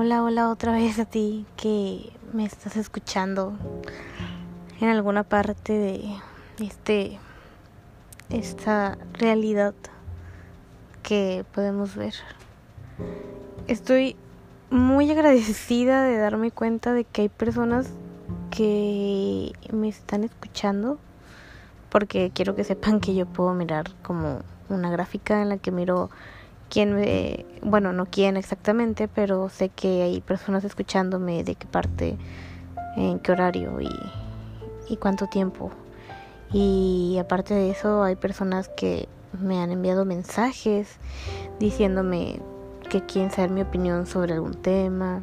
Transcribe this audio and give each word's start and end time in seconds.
Hola, 0.00 0.22
hola 0.22 0.48
otra 0.48 0.70
vez 0.70 1.00
a 1.00 1.06
ti 1.06 1.44
que 1.56 2.12
me 2.32 2.44
estás 2.44 2.76
escuchando 2.76 3.58
en 4.80 4.90
alguna 4.90 5.24
parte 5.24 5.72
de 5.72 6.14
este 6.60 7.18
esta 8.30 8.96
realidad 9.14 9.74
que 11.02 11.44
podemos 11.52 11.96
ver. 11.96 12.14
Estoy 13.66 14.14
muy 14.70 15.10
agradecida 15.10 16.04
de 16.04 16.16
darme 16.16 16.52
cuenta 16.52 16.92
de 16.92 17.02
que 17.02 17.22
hay 17.22 17.28
personas 17.28 17.90
que 18.52 19.50
me 19.72 19.88
están 19.88 20.22
escuchando 20.22 21.00
porque 21.88 22.30
quiero 22.32 22.54
que 22.54 22.62
sepan 22.62 23.00
que 23.00 23.16
yo 23.16 23.26
puedo 23.26 23.52
mirar 23.52 23.86
como 24.04 24.42
una 24.68 24.92
gráfica 24.92 25.42
en 25.42 25.48
la 25.48 25.58
que 25.58 25.72
miro 25.72 26.08
quién 26.70 26.94
me, 26.94 27.44
bueno, 27.62 27.92
no 27.92 28.06
quién 28.06 28.36
exactamente, 28.36 29.08
pero 29.08 29.48
sé 29.48 29.68
que 29.68 30.02
hay 30.02 30.20
personas 30.20 30.64
escuchándome 30.64 31.44
de 31.44 31.54
qué 31.54 31.66
parte, 31.66 32.16
en 32.96 33.18
qué 33.18 33.32
horario 33.32 33.80
y, 33.80 33.90
y 34.88 34.96
cuánto 34.96 35.26
tiempo. 35.26 35.70
Y 36.52 37.18
aparte 37.20 37.54
de 37.54 37.70
eso, 37.70 38.02
hay 38.02 38.16
personas 38.16 38.68
que 38.68 39.08
me 39.38 39.60
han 39.60 39.70
enviado 39.70 40.04
mensajes 40.04 40.96
diciéndome 41.58 42.40
que 42.88 43.04
quieren 43.04 43.30
saber 43.30 43.50
mi 43.50 43.60
opinión 43.60 44.06
sobre 44.06 44.32
algún 44.32 44.54
tema 44.54 45.22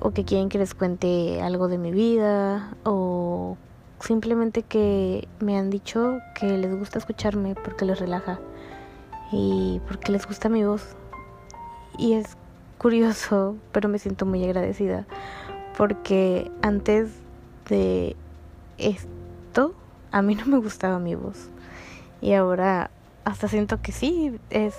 o 0.00 0.10
que 0.10 0.24
quieren 0.24 0.48
que 0.48 0.58
les 0.58 0.74
cuente 0.74 1.40
algo 1.40 1.68
de 1.68 1.78
mi 1.78 1.90
vida 1.90 2.74
o 2.84 3.56
simplemente 4.00 4.62
que 4.62 5.26
me 5.40 5.58
han 5.58 5.70
dicho 5.70 6.18
que 6.38 6.58
les 6.58 6.78
gusta 6.78 6.98
escucharme 6.98 7.54
porque 7.54 7.84
les 7.84 7.98
relaja 7.98 8.38
y 9.32 9.80
porque 9.86 10.12
les 10.12 10.26
gusta 10.26 10.48
mi 10.48 10.64
voz. 10.64 10.96
Y 11.96 12.14
es 12.14 12.36
curioso, 12.78 13.56
pero 13.72 13.88
me 13.88 13.98
siento 13.98 14.24
muy 14.24 14.44
agradecida 14.44 15.06
porque 15.78 16.50
antes 16.60 17.08
de 17.68 18.16
esto 18.78 19.74
a 20.10 20.22
mí 20.22 20.34
no 20.34 20.44
me 20.46 20.58
gustaba 20.58 20.98
mi 20.98 21.14
voz 21.14 21.50
y 22.20 22.32
ahora 22.32 22.90
hasta 23.24 23.46
siento 23.46 23.80
que 23.80 23.92
sí 23.92 24.38
es 24.50 24.74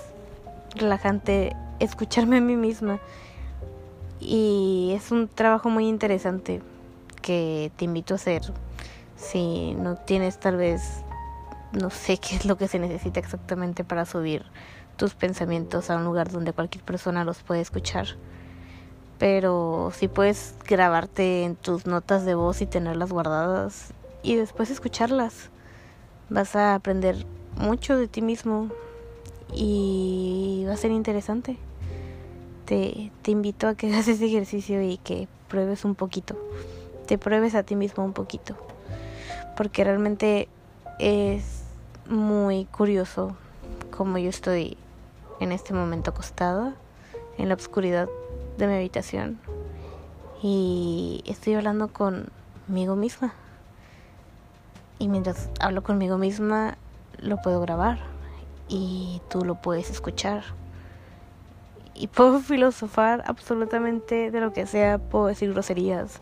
relajante 0.74 1.56
escucharme 1.78 2.36
a 2.36 2.40
mí 2.42 2.54
misma 2.54 3.00
y 4.20 4.92
es 4.94 5.10
un 5.10 5.28
trabajo 5.28 5.70
muy 5.70 5.88
interesante 5.88 6.60
que 7.22 7.72
te 7.76 7.86
invito 7.86 8.12
a 8.12 8.16
hacer 8.16 8.42
si 9.16 9.74
no 9.74 9.96
tienes 9.96 10.38
tal 10.38 10.56
vez 10.56 11.02
no 11.72 11.90
sé 11.90 12.18
qué 12.18 12.36
es 12.36 12.44
lo 12.44 12.56
que 12.56 12.68
se 12.68 12.78
necesita 12.78 13.20
exactamente 13.20 13.84
para 13.84 14.04
subir 14.04 14.44
tus 14.96 15.14
pensamientos 15.14 15.88
a 15.90 15.96
un 15.96 16.04
lugar 16.04 16.30
donde 16.30 16.52
cualquier 16.52 16.84
persona 16.84 17.24
los 17.24 17.42
puede 17.42 17.60
escuchar. 17.60 18.06
Pero 19.18 19.92
si 19.94 20.08
puedes 20.08 20.54
grabarte 20.66 21.44
en 21.44 21.56
tus 21.56 21.86
notas 21.86 22.24
de 22.24 22.34
voz 22.34 22.60
y 22.60 22.66
tenerlas 22.66 23.12
guardadas 23.12 23.92
y 24.22 24.36
después 24.36 24.70
escucharlas, 24.70 25.50
vas 26.28 26.56
a 26.56 26.74
aprender 26.74 27.26
mucho 27.56 27.96
de 27.96 28.08
ti 28.08 28.22
mismo 28.22 28.68
y 29.54 30.64
va 30.66 30.74
a 30.74 30.76
ser 30.76 30.90
interesante. 30.90 31.56
Te, 32.64 33.12
te 33.22 33.30
invito 33.30 33.68
a 33.68 33.74
que 33.74 33.86
hagas 33.92 34.08
ese 34.08 34.26
ejercicio 34.26 34.82
y 34.82 34.96
que 34.98 35.28
pruebes 35.48 35.84
un 35.84 35.94
poquito. 35.94 36.36
Te 37.06 37.18
pruebes 37.18 37.54
a 37.54 37.62
ti 37.62 37.76
mismo 37.76 38.04
un 38.04 38.12
poquito. 38.12 38.56
Porque 39.56 39.84
realmente 39.84 40.48
es 40.98 41.59
muy 42.08 42.64
curioso 42.66 43.36
como 43.90 44.18
yo 44.18 44.28
estoy 44.30 44.76
en 45.40 45.52
este 45.52 45.74
momento 45.74 46.10
acostada 46.10 46.74
en 47.38 47.48
la 47.48 47.54
oscuridad 47.54 48.08
de 48.58 48.66
mi 48.66 48.74
habitación 48.74 49.38
y 50.42 51.22
estoy 51.26 51.54
hablando 51.54 51.88
conmigo 51.88 52.96
misma. 52.96 53.34
Y 54.98 55.08
mientras 55.08 55.48
hablo 55.60 55.82
conmigo 55.82 56.18
misma 56.18 56.76
lo 57.18 57.38
puedo 57.38 57.60
grabar 57.60 57.98
y 58.68 59.20
tú 59.28 59.44
lo 59.44 59.56
puedes 59.56 59.90
escuchar. 59.90 60.44
Y 61.94 62.06
puedo 62.06 62.40
filosofar 62.40 63.22
absolutamente 63.26 64.30
de 64.30 64.40
lo 64.40 64.52
que 64.52 64.66
sea, 64.66 64.98
puedo 64.98 65.26
decir 65.26 65.52
groserías, 65.52 66.20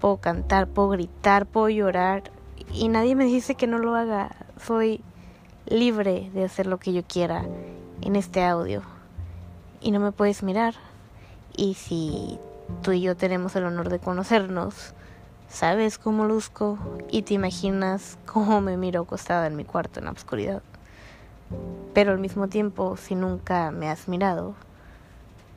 puedo 0.00 0.16
cantar, 0.18 0.66
puedo 0.66 0.90
gritar, 0.90 1.46
puedo 1.46 1.68
llorar 1.68 2.30
y 2.72 2.88
nadie 2.88 3.14
me 3.16 3.24
dice 3.24 3.54
que 3.54 3.66
no 3.66 3.78
lo 3.78 3.94
haga. 3.94 4.30
Soy 4.64 5.02
libre 5.70 6.30
de 6.34 6.44
hacer 6.44 6.66
lo 6.66 6.78
que 6.78 6.92
yo 6.92 7.02
quiera 7.04 7.44
en 8.02 8.16
este 8.16 8.44
audio. 8.44 8.82
Y 9.80 9.92
no 9.92 10.00
me 10.00 10.12
puedes 10.12 10.42
mirar. 10.42 10.74
Y 11.56 11.74
si 11.74 12.38
tú 12.82 12.92
y 12.92 13.00
yo 13.00 13.16
tenemos 13.16 13.56
el 13.56 13.64
honor 13.64 13.88
de 13.88 14.00
conocernos, 14.00 14.94
sabes 15.48 15.96
cómo 15.96 16.26
luzco 16.26 16.78
y 17.10 17.22
te 17.22 17.34
imaginas 17.34 18.18
cómo 18.26 18.60
me 18.60 18.76
miro 18.76 19.02
acostada 19.02 19.46
en 19.46 19.56
mi 19.56 19.64
cuarto 19.64 20.00
en 20.00 20.06
la 20.06 20.12
oscuridad. 20.12 20.62
Pero 21.94 22.12
al 22.12 22.18
mismo 22.18 22.48
tiempo, 22.48 22.96
si 22.96 23.14
nunca 23.14 23.70
me 23.70 23.88
has 23.88 24.08
mirado, 24.08 24.54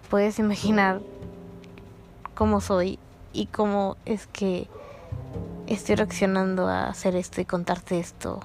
puedes 0.10 0.40
imaginar 0.40 1.02
cómo 2.36 2.62
soy 2.62 3.00
y 3.34 3.48
cómo 3.48 3.98
es 4.06 4.28
que 4.28 4.68
estoy 5.68 5.96
reaccionando 5.96 6.68
a 6.68 6.88
hacer 6.88 7.16
esto 7.16 7.42
y 7.42 7.46
contarte 7.46 8.00
esto 8.00 8.40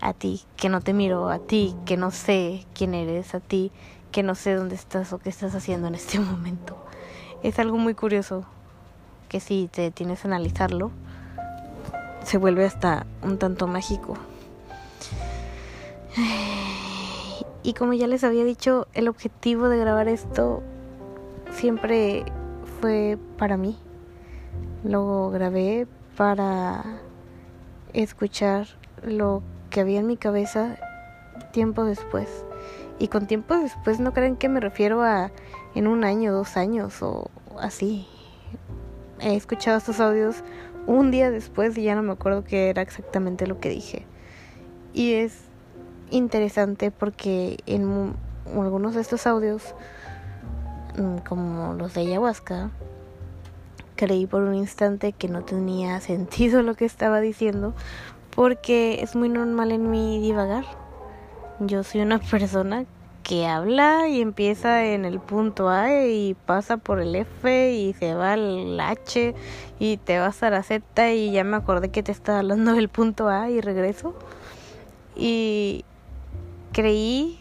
a 0.00 0.12
ti 0.12 0.42
que 0.56 0.68
no 0.68 0.80
te 0.80 0.92
miro, 0.92 1.28
a 1.30 1.38
ti 1.38 1.74
que 1.84 1.96
no 1.96 2.10
sé 2.10 2.66
quién 2.74 2.94
eres, 2.94 3.34
a 3.34 3.40
ti 3.40 3.70
que 4.12 4.22
no 4.22 4.34
sé 4.34 4.54
dónde 4.54 4.74
estás 4.74 5.12
o 5.12 5.18
qué 5.18 5.28
estás 5.28 5.54
haciendo 5.54 5.88
en 5.88 5.94
este 5.94 6.18
momento. 6.20 6.76
Es 7.42 7.58
algo 7.58 7.76
muy 7.76 7.94
curioso 7.94 8.44
que 9.28 9.40
si 9.40 9.68
te 9.68 9.90
tienes 9.90 10.24
a 10.24 10.28
analizarlo, 10.28 10.90
se 12.24 12.38
vuelve 12.38 12.64
hasta 12.64 13.06
un 13.22 13.38
tanto 13.38 13.66
mágico. 13.66 14.16
Y 17.62 17.74
como 17.74 17.92
ya 17.92 18.06
les 18.06 18.24
había 18.24 18.42
dicho, 18.42 18.86
el 18.94 19.06
objetivo 19.06 19.68
de 19.68 19.76
grabar 19.76 20.08
esto 20.08 20.62
siempre 21.52 22.24
fue 22.80 23.18
para 23.36 23.58
mí. 23.58 23.76
Lo 24.82 25.28
grabé 25.28 25.86
para 26.16 26.82
escuchar 27.92 28.66
lo 29.02 29.42
que 29.70 29.80
había 29.80 30.00
en 30.00 30.06
mi 30.06 30.16
cabeza 30.16 30.76
tiempo 31.52 31.84
después. 31.84 32.28
Y 32.98 33.08
con 33.08 33.26
tiempo 33.26 33.56
después 33.56 33.98
no 34.00 34.12
creen 34.12 34.36
que 34.36 34.48
me 34.48 34.60
refiero 34.60 35.02
a 35.02 35.30
en 35.74 35.86
un 35.86 36.04
año, 36.04 36.32
dos 36.32 36.56
años 36.56 37.02
o 37.02 37.30
así. 37.58 38.06
He 39.20 39.34
escuchado 39.36 39.78
estos 39.78 40.00
audios 40.00 40.42
un 40.86 41.10
día 41.10 41.30
después 41.30 41.76
y 41.78 41.84
ya 41.84 41.94
no 41.94 42.02
me 42.02 42.12
acuerdo 42.12 42.44
qué 42.44 42.68
era 42.68 42.82
exactamente 42.82 43.46
lo 43.46 43.60
que 43.60 43.68
dije. 43.68 44.06
Y 44.92 45.14
es 45.14 45.38
interesante 46.10 46.90
porque 46.90 47.58
en 47.66 48.14
algunos 48.46 48.94
de 48.94 49.00
estos 49.00 49.26
audios, 49.26 49.74
mm, 50.98 51.18
como 51.18 51.74
los 51.74 51.94
de 51.94 52.00
ayahuasca, 52.02 52.70
creí 53.96 54.26
por 54.26 54.42
un 54.42 54.54
instante 54.54 55.12
que 55.12 55.28
no 55.28 55.42
tenía 55.42 56.00
sentido 56.00 56.62
lo 56.62 56.74
que 56.74 56.84
estaba 56.84 57.20
diciendo 57.20 57.74
porque 58.34 59.02
es 59.02 59.16
muy 59.16 59.28
normal 59.28 59.72
en 59.72 59.90
mí 59.90 60.20
divagar. 60.20 60.64
Yo 61.58 61.82
soy 61.84 62.00
una 62.00 62.18
persona 62.30 62.86
que 63.22 63.46
habla 63.46 64.08
y 64.08 64.20
empieza 64.20 64.84
en 64.86 65.04
el 65.04 65.20
punto 65.20 65.68
A 65.68 66.04
y 66.06 66.34
pasa 66.46 66.78
por 66.78 67.00
el 67.00 67.14
F 67.14 67.72
y 67.72 67.92
se 67.92 68.14
va 68.14 68.32
al 68.32 68.80
H 68.80 69.34
y 69.78 69.96
te 69.98 70.18
vas 70.18 70.42
a 70.42 70.50
la 70.50 70.62
Z 70.62 71.12
y 71.12 71.30
ya 71.30 71.44
me 71.44 71.56
acordé 71.56 71.90
que 71.90 72.02
te 72.02 72.12
estaba 72.12 72.38
hablando 72.38 72.72
del 72.72 72.88
punto 72.88 73.28
A 73.28 73.50
y 73.50 73.60
regreso. 73.60 74.14
Y 75.16 75.84
creí 76.72 77.38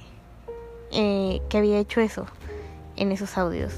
eh, 0.92 1.42
que 1.50 1.58
había 1.58 1.80
hecho 1.80 2.02
eso 2.02 2.26
en 2.96 3.12
esos 3.12 3.38
audios. 3.38 3.74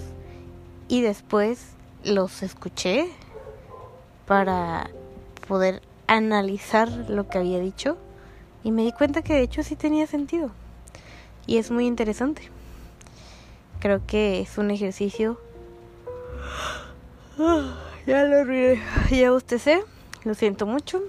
Y 0.87 1.01
después 1.01 1.75
los 2.03 2.43
escuché 2.43 3.07
para 4.25 4.89
poder 5.47 5.81
analizar 6.15 6.89
lo 7.09 7.29
que 7.29 7.37
había 7.37 7.59
dicho 7.59 7.97
y 8.63 8.71
me 8.71 8.83
di 8.83 8.91
cuenta 8.91 9.21
que 9.21 9.33
de 9.33 9.43
hecho 9.43 9.63
sí 9.63 9.75
tenía 9.75 10.07
sentido. 10.07 10.51
Y 11.47 11.57
es 11.57 11.71
muy 11.71 11.87
interesante. 11.87 12.49
Creo 13.79 14.05
que 14.05 14.41
es 14.41 14.57
un 14.57 14.71
ejercicio. 14.71 15.39
Ya 18.07 18.23
lo 18.23 18.43
ya 19.11 19.31
usted 19.31 19.59
sé, 19.59 19.83
lo 20.23 20.33
siento 20.33 20.65
mucho, 20.65 21.03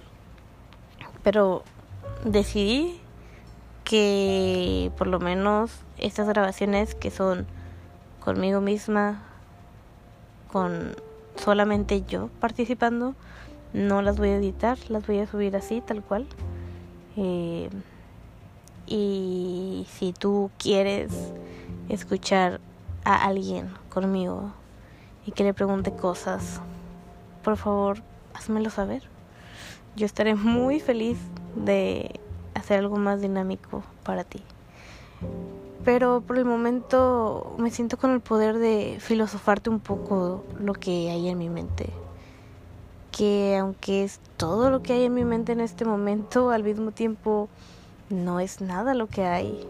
pero 1.22 1.62
decidí 2.22 3.00
que 3.84 4.92
por 4.98 5.06
lo 5.06 5.18
menos 5.18 5.70
estas 5.96 6.28
grabaciones 6.28 6.94
que 6.94 7.10
son 7.10 7.46
conmigo 8.20 8.60
misma, 8.60 9.22
con 10.52 10.94
solamente 11.36 12.02
yo 12.02 12.28
participando, 12.40 13.14
no 13.72 14.02
las 14.02 14.18
voy 14.18 14.30
a 14.30 14.36
editar, 14.36 14.78
las 14.88 15.06
voy 15.06 15.18
a 15.18 15.26
subir 15.26 15.56
así, 15.56 15.80
tal 15.80 16.02
cual. 16.02 16.26
Eh, 17.16 17.70
y 18.86 19.86
si 19.90 20.12
tú 20.12 20.50
quieres 20.58 21.12
escuchar 21.88 22.60
a 23.04 23.24
alguien 23.26 23.70
conmigo 23.88 24.52
y 25.26 25.32
que 25.32 25.44
le 25.44 25.54
pregunte 25.54 25.92
cosas, 25.92 26.60
por 27.42 27.56
favor, 27.56 28.02
házmelo 28.34 28.70
saber. 28.70 29.02
Yo 29.96 30.06
estaré 30.06 30.34
muy 30.34 30.80
feliz 30.80 31.18
de 31.54 32.20
hacer 32.54 32.78
algo 32.78 32.96
más 32.96 33.20
dinámico 33.20 33.82
para 34.04 34.24
ti. 34.24 34.42
Pero 35.84 36.20
por 36.20 36.38
el 36.38 36.44
momento 36.44 37.54
me 37.58 37.70
siento 37.70 37.96
con 37.96 38.12
el 38.12 38.20
poder 38.20 38.58
de 38.58 38.98
filosofarte 39.00 39.68
un 39.68 39.80
poco 39.80 40.44
lo 40.60 40.74
que 40.74 41.10
hay 41.10 41.28
en 41.28 41.38
mi 41.38 41.48
mente. 41.48 41.90
Que 43.12 43.56
aunque 43.56 44.02
es 44.02 44.20
todo 44.36 44.70
lo 44.70 44.82
que 44.82 44.94
hay 44.94 45.04
en 45.04 45.14
mi 45.14 45.24
mente 45.24 45.52
en 45.52 45.60
este 45.60 45.84
momento, 45.84 46.50
al 46.50 46.64
mismo 46.64 46.90
tiempo 46.90 47.48
no 48.10 48.40
es 48.40 48.60
nada 48.60 48.94
lo 48.94 49.06
que 49.06 49.24
hay. 49.24 49.66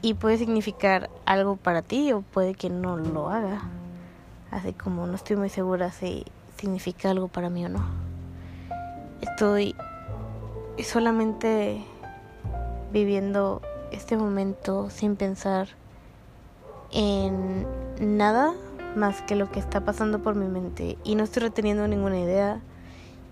Y 0.00 0.14
puede 0.14 0.38
significar 0.38 1.10
algo 1.26 1.56
para 1.56 1.82
ti 1.82 2.12
o 2.12 2.22
puede 2.22 2.54
que 2.54 2.70
no 2.70 2.96
lo 2.96 3.28
haga. 3.28 3.62
Así 4.50 4.72
como 4.72 5.06
no 5.06 5.14
estoy 5.14 5.36
muy 5.36 5.48
segura 5.48 5.90
si 5.90 6.24
significa 6.56 7.10
algo 7.10 7.28
para 7.28 7.50
mí 7.50 7.64
o 7.66 7.68
no. 7.68 7.84
Estoy 9.20 9.74
solamente 10.82 11.84
viviendo 12.92 13.60
este 13.90 14.16
momento 14.16 14.90
sin 14.90 15.16
pensar 15.16 15.68
en 16.90 17.66
nada 18.00 18.54
más 18.96 19.22
que 19.22 19.36
lo 19.36 19.50
que 19.50 19.60
está 19.60 19.84
pasando 19.84 20.20
por 20.20 20.34
mi 20.34 20.46
mente 20.46 20.98
y 21.04 21.14
no 21.14 21.24
estoy 21.24 21.42
reteniendo 21.42 21.86
ninguna 21.88 22.18
idea 22.18 22.60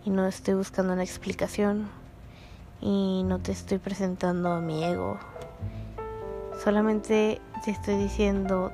y 0.05 0.11
no 0.11 0.26
estoy 0.26 0.55
buscando 0.55 0.93
una 0.93 1.03
explicación 1.03 1.88
y 2.81 3.23
no 3.25 3.38
te 3.38 3.53
estoy 3.53 3.79
presentando 3.79 4.61
mi 4.61 4.85
ego. 4.85 5.19
Solamente 6.62 7.41
te 7.64 7.70
estoy 7.70 7.97
diciendo 7.97 8.73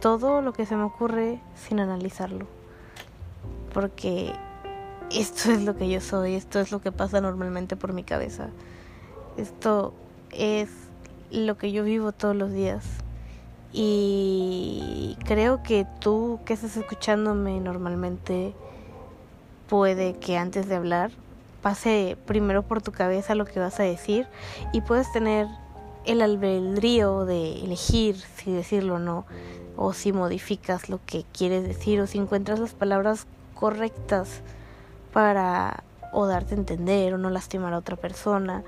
todo 0.00 0.42
lo 0.42 0.52
que 0.52 0.66
se 0.66 0.76
me 0.76 0.84
ocurre 0.84 1.40
sin 1.54 1.80
analizarlo. 1.80 2.46
Porque 3.72 4.32
esto 5.10 5.50
es 5.50 5.64
lo 5.64 5.76
que 5.76 5.88
yo 5.88 6.00
soy, 6.00 6.34
esto 6.34 6.60
es 6.60 6.70
lo 6.70 6.80
que 6.80 6.92
pasa 6.92 7.20
normalmente 7.20 7.76
por 7.76 7.92
mi 7.92 8.04
cabeza. 8.04 8.48
Esto 9.36 9.94
es 10.30 10.70
lo 11.30 11.56
que 11.58 11.72
yo 11.72 11.84
vivo 11.84 12.12
todos 12.12 12.36
los 12.36 12.52
días. 12.52 12.84
Y 13.72 14.45
creo 15.26 15.62
que 15.62 15.86
tú 16.00 16.38
que 16.44 16.54
estás 16.54 16.76
escuchándome 16.76 17.60
normalmente 17.60 18.54
puede 19.68 20.14
que 20.14 20.38
antes 20.38 20.68
de 20.68 20.76
hablar 20.76 21.10
pase 21.62 22.16
primero 22.26 22.62
por 22.62 22.80
tu 22.80 22.92
cabeza 22.92 23.34
lo 23.34 23.44
que 23.44 23.58
vas 23.58 23.80
a 23.80 23.82
decir 23.82 24.26
y 24.72 24.82
puedes 24.82 25.10
tener 25.12 25.48
el 26.04 26.22
albedrío 26.22 27.24
de 27.24 27.64
elegir 27.64 28.16
si 28.16 28.52
decirlo 28.52 28.94
o 28.94 28.98
no, 29.00 29.26
o 29.76 29.92
si 29.92 30.12
modificas 30.12 30.88
lo 30.88 31.00
que 31.04 31.24
quieres 31.36 31.64
decir, 31.64 32.00
o 32.00 32.06
si 32.06 32.18
encuentras 32.18 32.60
las 32.60 32.74
palabras 32.74 33.26
correctas 33.54 34.40
para 35.12 35.82
o 36.12 36.26
darte 36.26 36.54
a 36.54 36.58
entender, 36.58 37.14
o 37.14 37.18
no 37.18 37.28
lastimar 37.30 37.74
a 37.74 37.78
otra 37.78 37.96
persona, 37.96 38.62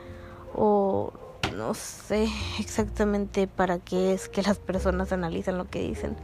o 0.56 1.12
no 1.56 1.75
sé 1.75 2.29
exactamente 2.59 3.47
para 3.47 3.79
qué 3.79 4.12
es 4.12 4.29
que 4.29 4.43
las 4.43 4.59
personas 4.59 5.12
analizan 5.12 5.59
lo 5.59 5.69
que 5.69 5.81
dicen, 5.81 6.17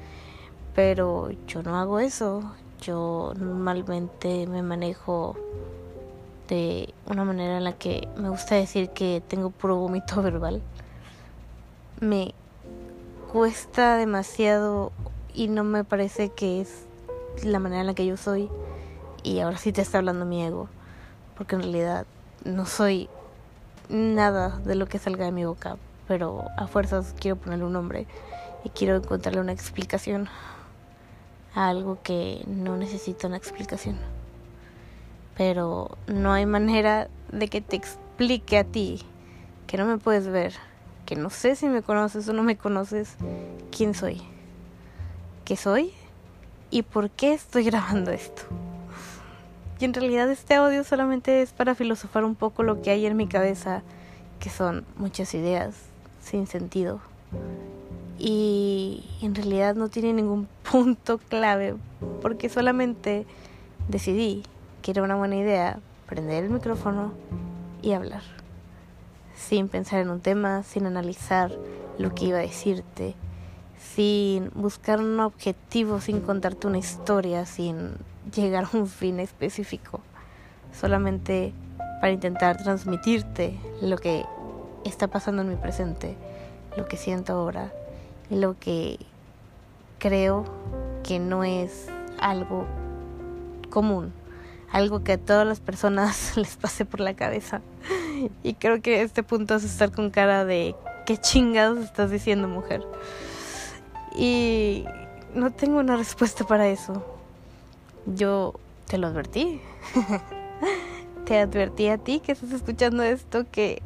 pero 0.74 1.30
yo 1.46 1.62
no 1.62 1.76
hago 1.76 2.00
eso, 2.00 2.54
yo 2.80 3.32
normalmente 3.36 4.46
me 4.46 4.62
manejo 4.62 5.36
de 6.48 6.92
una 7.06 7.24
manera 7.24 7.56
en 7.56 7.64
la 7.64 7.72
que 7.72 8.08
me 8.16 8.28
gusta 8.28 8.54
decir 8.54 8.90
que 8.90 9.22
tengo 9.26 9.50
puro 9.50 9.76
vómito 9.76 10.22
verbal. 10.22 10.60
Me 12.00 12.34
cuesta 13.32 13.96
demasiado 13.96 14.92
y 15.32 15.48
no 15.48 15.64
me 15.64 15.84
parece 15.84 16.28
que 16.30 16.60
es 16.60 16.86
la 17.42 17.58
manera 17.58 17.80
en 17.80 17.86
la 17.86 17.94
que 17.94 18.06
yo 18.06 18.16
soy. 18.16 18.48
Y 19.22 19.40
ahora 19.40 19.56
sí 19.56 19.72
te 19.72 19.80
está 19.80 19.98
hablando 19.98 20.26
mi 20.26 20.44
ego, 20.44 20.68
porque 21.36 21.54
en 21.54 21.62
realidad 21.62 22.06
no 22.44 22.66
soy 22.66 23.08
nada 23.88 24.58
de 24.64 24.74
lo 24.74 24.86
que 24.86 24.98
salga 24.98 25.24
de 25.24 25.32
mi 25.32 25.44
boca, 25.44 25.76
pero 26.08 26.44
a 26.56 26.66
fuerzas 26.66 27.14
quiero 27.18 27.36
ponerle 27.36 27.64
un 27.64 27.72
nombre 27.72 28.06
y 28.64 28.70
quiero 28.70 28.96
encontrarle 28.96 29.40
una 29.40 29.52
explicación 29.52 30.28
a 31.54 31.68
algo 31.68 31.98
que 32.02 32.42
no 32.46 32.76
necesita 32.76 33.26
una 33.26 33.36
explicación 33.36 33.96
pero 35.36 35.98
no 36.06 36.32
hay 36.32 36.46
manera 36.46 37.08
de 37.32 37.48
que 37.48 37.60
te 37.60 37.76
explique 37.76 38.58
a 38.58 38.64
ti 38.64 39.02
que 39.66 39.76
no 39.76 39.86
me 39.86 39.98
puedes 39.98 40.28
ver, 40.28 40.54
que 41.06 41.16
no 41.16 41.30
sé 41.30 41.56
si 41.56 41.68
me 41.68 41.82
conoces 41.82 42.28
o 42.28 42.32
no 42.32 42.42
me 42.42 42.56
conoces, 42.56 43.16
quién 43.76 43.94
soy, 43.94 44.22
qué 45.44 45.56
soy 45.56 45.92
y 46.70 46.82
por 46.82 47.10
qué 47.10 47.32
estoy 47.32 47.64
grabando 47.70 48.10
esto. 48.10 48.42
Y 49.80 49.84
en 49.84 49.94
realidad 49.94 50.30
este 50.30 50.54
audio 50.54 50.84
solamente 50.84 51.42
es 51.42 51.52
para 51.52 51.74
filosofar 51.74 52.24
un 52.24 52.36
poco 52.36 52.62
lo 52.62 52.80
que 52.80 52.90
hay 52.90 53.06
en 53.06 53.16
mi 53.16 53.26
cabeza, 53.26 53.82
que 54.38 54.50
son 54.50 54.84
muchas 54.96 55.34
ideas 55.34 55.74
sin 56.20 56.46
sentido. 56.46 57.00
Y 58.18 59.04
en 59.20 59.34
realidad 59.34 59.74
no 59.74 59.88
tiene 59.88 60.12
ningún 60.12 60.48
punto 60.70 61.18
clave, 61.18 61.74
porque 62.22 62.48
solamente 62.48 63.26
decidí 63.88 64.44
que 64.82 64.92
era 64.92 65.02
una 65.02 65.16
buena 65.16 65.36
idea 65.36 65.80
prender 66.06 66.44
el 66.44 66.50
micrófono 66.50 67.12
y 67.82 67.92
hablar, 67.92 68.22
sin 69.36 69.68
pensar 69.68 70.00
en 70.00 70.10
un 70.10 70.20
tema, 70.20 70.62
sin 70.62 70.86
analizar 70.86 71.50
lo 71.98 72.14
que 72.14 72.26
iba 72.26 72.38
a 72.38 72.42
decirte, 72.42 73.14
sin 73.78 74.50
buscar 74.54 75.00
un 75.00 75.18
objetivo, 75.20 76.00
sin 76.00 76.20
contarte 76.20 76.66
una 76.66 76.78
historia, 76.78 77.46
sin 77.46 77.94
llegar 78.32 78.64
a 78.64 78.76
un 78.76 78.86
fin 78.86 79.20
específico, 79.20 80.00
solamente 80.72 81.52
para 82.00 82.12
intentar 82.12 82.62
transmitirte 82.62 83.58
lo 83.80 83.98
que 83.98 84.24
está 84.84 85.08
pasando 85.08 85.42
en 85.42 85.48
mi 85.48 85.56
presente, 85.56 86.16
lo 86.76 86.86
que 86.86 86.96
siento 86.96 87.32
ahora 87.32 87.72
lo 88.30 88.58
que 88.58 88.98
creo 89.98 90.44
que 91.02 91.18
no 91.18 91.44
es 91.44 91.88
algo 92.18 92.66
común 93.70 94.12
algo 94.72 95.04
que 95.04 95.12
a 95.12 95.18
todas 95.18 95.46
las 95.46 95.60
personas 95.60 96.36
les 96.36 96.56
pase 96.56 96.84
por 96.84 96.98
la 96.98 97.14
cabeza. 97.14 97.60
Y 98.42 98.54
creo 98.54 98.82
que 98.82 99.02
este 99.02 99.22
punto 99.22 99.54
es 99.54 99.62
estar 99.62 99.92
con 99.92 100.10
cara 100.10 100.44
de 100.44 100.74
qué 101.06 101.16
chingados 101.16 101.78
estás 101.78 102.10
diciendo, 102.10 102.48
mujer. 102.48 102.82
Y 104.16 104.84
no 105.32 105.52
tengo 105.52 105.78
una 105.78 105.96
respuesta 105.96 106.44
para 106.44 106.66
eso. 106.66 107.04
Yo 108.06 108.54
te 108.86 108.98
lo 108.98 109.06
advertí. 109.06 109.60
te 111.24 111.38
advertí 111.38 111.88
a 111.88 111.98
ti 111.98 112.20
que 112.20 112.32
estás 112.32 112.52
escuchando 112.52 113.02
esto 113.02 113.46
que 113.50 113.82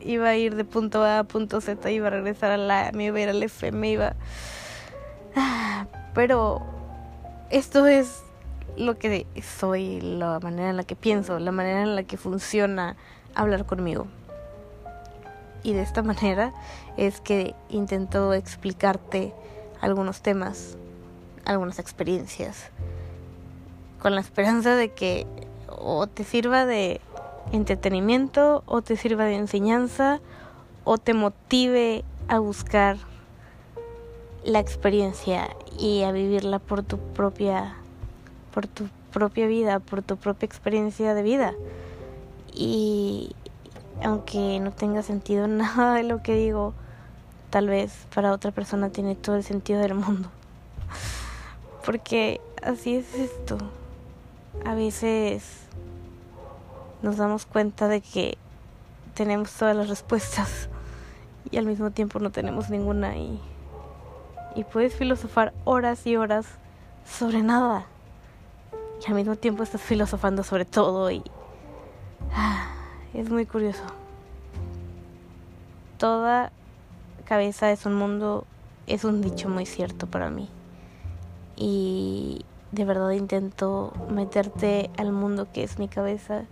iba 0.00 0.28
a 0.28 0.36
ir 0.36 0.54
de 0.54 0.64
punto 0.64 1.02
A 1.02 1.20
a 1.20 1.24
punto 1.24 1.60
Z, 1.60 1.90
iba 1.90 2.06
a 2.06 2.10
regresar 2.10 2.52
a 2.52 2.56
la, 2.56 2.90
me 2.94 3.06
iba 3.06 3.18
a 3.18 3.20
ir 3.20 3.28
al 3.28 3.42
F, 3.42 3.72
me 3.72 3.90
iba. 3.90 4.14
Pero 6.14 6.62
esto 7.50 7.86
es 7.86 8.22
lo 8.76 8.98
que 8.98 9.26
soy, 9.42 10.00
la 10.00 10.38
manera 10.40 10.70
en 10.70 10.76
la 10.76 10.84
que 10.84 10.96
pienso, 10.96 11.38
la 11.38 11.52
manera 11.52 11.82
en 11.82 11.96
la 11.96 12.04
que 12.04 12.16
funciona 12.16 12.96
hablar 13.34 13.66
conmigo. 13.66 14.06
Y 15.62 15.74
de 15.74 15.82
esta 15.82 16.02
manera 16.02 16.52
es 16.96 17.20
que 17.20 17.54
intento 17.68 18.32
explicarte 18.32 19.34
algunos 19.80 20.22
temas, 20.22 20.76
algunas 21.44 21.78
experiencias, 21.78 22.70
con 24.00 24.14
la 24.14 24.20
esperanza 24.20 24.74
de 24.74 24.90
que 24.90 25.26
o 25.68 26.06
te 26.06 26.24
sirva 26.24 26.66
de 26.66 27.00
entretenimiento 27.52 28.62
o 28.66 28.82
te 28.82 28.96
sirva 28.96 29.24
de 29.24 29.36
enseñanza 29.36 30.20
o 30.84 30.98
te 30.98 31.14
motive 31.14 32.04
a 32.28 32.38
buscar 32.38 32.96
la 34.44 34.58
experiencia 34.58 35.48
y 35.78 36.02
a 36.02 36.12
vivirla 36.12 36.58
por 36.58 36.82
tu 36.82 36.98
propia 36.98 37.76
por 38.52 38.66
tu 38.66 38.88
propia 39.12 39.46
vida, 39.46 39.80
por 39.80 40.02
tu 40.02 40.16
propia 40.16 40.46
experiencia 40.46 41.14
de 41.14 41.22
vida. 41.22 41.54
Y 42.52 43.34
aunque 44.02 44.60
no 44.60 44.72
tenga 44.72 45.02
sentido 45.02 45.46
nada 45.48 45.94
de 45.94 46.04
lo 46.04 46.22
que 46.22 46.34
digo, 46.34 46.74
tal 47.50 47.68
vez 47.68 48.06
para 48.14 48.32
otra 48.32 48.50
persona 48.50 48.90
tiene 48.90 49.14
todo 49.14 49.36
el 49.36 49.44
sentido 49.44 49.80
del 49.80 49.94
mundo. 49.94 50.28
Porque 51.84 52.40
así 52.62 52.96
es 52.96 53.14
esto. 53.14 53.58
A 54.64 54.74
veces 54.74 55.42
nos 57.02 57.16
damos 57.16 57.46
cuenta 57.46 57.88
de 57.88 58.00
que 58.00 58.36
tenemos 59.14 59.52
todas 59.52 59.76
las 59.76 59.88
respuestas 59.88 60.68
y 61.50 61.56
al 61.56 61.66
mismo 61.66 61.90
tiempo 61.90 62.18
no 62.18 62.30
tenemos 62.30 62.70
ninguna 62.70 63.16
y, 63.16 63.40
y 64.54 64.64
puedes 64.64 64.94
filosofar 64.94 65.52
horas 65.64 66.06
y 66.06 66.16
horas 66.16 66.46
sobre 67.04 67.42
nada 67.42 67.86
y 69.02 69.08
al 69.08 69.14
mismo 69.14 69.36
tiempo 69.36 69.62
estás 69.62 69.80
filosofando 69.80 70.42
sobre 70.42 70.64
todo 70.64 71.10
y 71.10 71.22
ah, 72.34 72.70
es 73.14 73.30
muy 73.30 73.46
curioso. 73.46 73.82
Toda 75.98 76.52
cabeza 77.24 77.70
es 77.70 77.86
un 77.86 77.94
mundo, 77.94 78.46
es 78.86 79.04
un 79.04 79.22
dicho 79.22 79.48
muy 79.48 79.66
cierto 79.66 80.06
para 80.06 80.30
mí. 80.30 80.48
y 81.56 82.44
de 82.72 82.84
verdad 82.84 83.10
intento 83.10 83.92
meterte 84.10 84.90
al 84.96 85.12
mundo 85.12 85.48
que 85.52 85.64
es 85.64 85.78
mi 85.78 85.88
cabeza 85.88 86.44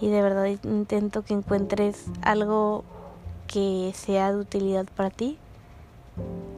y 0.00 0.08
de 0.08 0.22
verdad 0.22 0.46
intento 0.46 1.22
que 1.22 1.34
encuentres 1.34 2.06
algo 2.22 2.84
que 3.46 3.92
sea 3.94 4.32
de 4.32 4.38
utilidad 4.38 4.86
para 4.96 5.10
ti, 5.10 5.38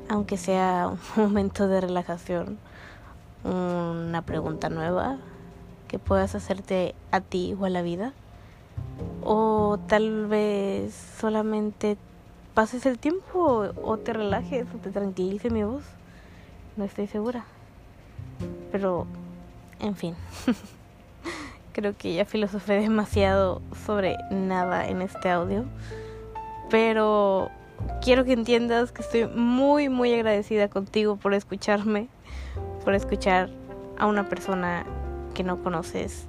aunque 0.09 0.37
sea 0.37 0.89
un 0.89 0.99
momento 1.23 1.67
de 1.69 1.81
relajación, 1.81 2.59
una 3.45 4.23
pregunta 4.23 4.69
nueva 4.69 5.17
que 5.89 5.99
puedas 5.99 6.35
hacerte 6.35 6.95
a 7.11 7.21
ti 7.21 7.57
o 7.59 7.65
a 7.65 7.71
la 7.71 7.83
vida, 7.83 8.13
o 9.25 9.79
tal 9.89 10.27
vez 10.27 10.95
solamente 11.19 11.97
pases 12.55 12.87
el 12.87 12.99
tiempo 12.99 13.71
o 13.83 13.97
te 13.97 14.13
relajes 14.13 14.67
o 14.75 14.79
te 14.79 14.91
tranquilice 14.91 15.51
mi 15.51 15.65
voz, 15.65 15.85
no 16.77 16.85
estoy 16.85 17.07
segura. 17.07 17.45
Pero, 18.71 19.07
en 19.81 19.95
fin, 19.95 20.15
creo 21.73 21.97
que 21.97 22.15
ya 22.15 22.25
filosofé 22.25 22.81
demasiado 22.81 23.61
sobre 23.85 24.17
nada 24.31 24.89
en 24.89 25.03
este 25.03 25.31
audio. 25.31 25.65
Pero 26.71 27.51
quiero 28.01 28.25
que 28.25 28.33
entiendas 28.33 28.93
que 28.93 29.03
estoy 29.03 29.27
muy, 29.27 29.89
muy 29.89 30.13
agradecida 30.13 30.69
contigo 30.69 31.17
por 31.17 31.35
escucharme, 31.35 32.09
por 32.85 32.95
escuchar 32.95 33.51
a 33.99 34.07
una 34.07 34.29
persona 34.29 34.85
que 35.35 35.45
no 35.45 35.63
conoces 35.63 36.27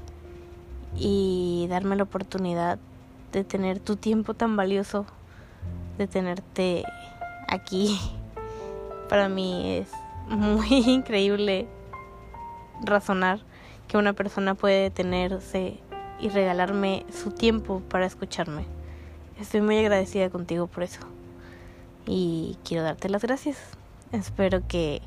y 0.96 1.68
darme 1.70 1.96
la 1.96 2.04
oportunidad 2.04 2.80
de 3.32 3.44
tener 3.44 3.80
tu 3.80 3.96
tiempo 3.96 4.34
tan 4.34 4.56
valioso, 4.56 5.06
de 5.98 6.08
tenerte 6.08 6.84
aquí. 7.48 8.00
Para 9.10 9.30
mí 9.30 9.78
es 9.78 9.92
muy 10.28 10.68
increíble 10.88 11.68
razonar 12.84 13.40
que 13.88 13.98
una 13.98 14.14
persona 14.14 14.56
puede 14.56 14.84
detenerse 14.84 15.80
y 16.20 16.30
regalarme 16.30 17.06
su 17.12 17.32
tiempo 17.32 17.82
para 17.90 18.06
escucharme. 18.06 18.66
Estoy 19.40 19.62
muy 19.62 19.78
agradecida 19.78 20.30
contigo 20.30 20.68
por 20.68 20.84
eso. 20.84 21.02
Y 22.06 22.58
quiero 22.64 22.84
darte 22.84 23.10
las 23.10 23.24
gracias. 23.24 23.58
Espero 24.12 24.62
que 24.68 25.02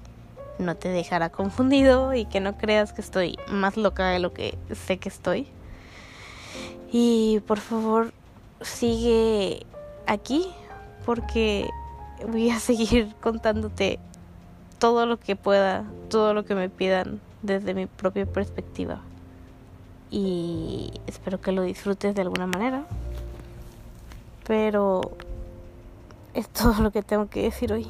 no 0.59 0.77
te 0.77 0.89
dejara 0.89 1.31
confundido 1.31 2.15
y 2.15 2.25
que 2.25 2.41
no 2.41 2.57
creas 2.57 2.93
que 2.93 3.01
estoy 3.01 3.39
más 3.49 3.77
loca 3.77 4.09
de 4.09 4.19
lo 4.19 4.33
que 4.33 4.59
sé 4.75 4.99
que 4.99 5.09
estoy. 5.09 5.49
Y 6.91 7.41
por 7.47 7.59
favor, 7.59 8.13
sigue 8.61 9.67
aquí 10.07 10.47
porque 11.05 11.69
voy 12.27 12.51
a 12.51 12.59
seguir 12.61 13.15
contándote 13.21 13.99
todo 14.79 15.07
lo 15.07 15.19
que 15.19 15.37
pueda, 15.37 15.85
todo 16.11 16.35
lo 16.35 16.45
que 16.45 16.55
me 16.55 16.69
pidan 16.69 17.21
desde 17.43 17.75
mi 17.75 17.87
propia 17.87 18.27
perspectiva. 18.27 19.01
Y 20.11 20.93
espero 21.07 21.41
que 21.41 21.53
lo 21.53 21.63
disfrutes 21.63 22.15
de 22.15 22.23
alguna 22.23 22.47
manera. 22.47 22.87
Pero 24.47 25.01
es 26.35 26.49
todo 26.49 26.83
lo 26.83 26.91
que 26.91 27.03
tengo 27.03 27.29
que 27.29 27.43
decir 27.43 27.73
hoy. 27.73 27.89